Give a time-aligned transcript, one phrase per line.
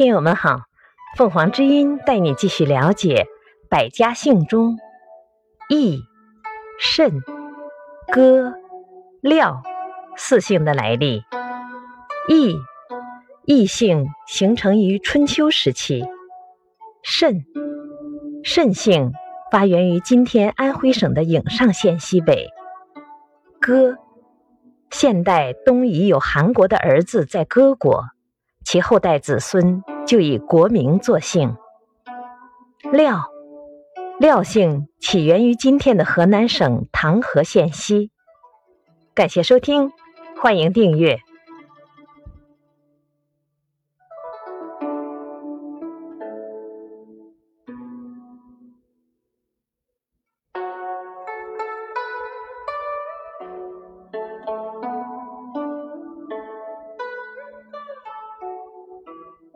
[0.00, 0.62] 亲友们好，
[1.18, 3.26] 凤凰之音带你继续了解
[3.68, 4.78] 百家姓中
[5.68, 6.00] 易、
[6.78, 7.20] 慎、
[8.10, 8.54] 歌、
[9.20, 9.62] 廖
[10.16, 11.22] 四姓的来历。
[12.30, 12.56] 易
[13.44, 16.06] 易姓形成于春秋时期。
[17.02, 17.44] 肾，
[18.42, 19.12] 肾姓
[19.52, 22.48] 发源于今天安徽省的颍上县西北。
[23.60, 23.98] 歌，
[24.90, 28.06] 现代东夷有韩国的儿子在歌国。
[28.62, 31.54] 其后代子孙就以国名作姓。
[32.90, 33.30] 廖，
[34.18, 38.10] 廖姓起源于今天的河南省唐河县西。
[39.14, 39.92] 感谢收听，
[40.42, 41.20] 欢迎订阅。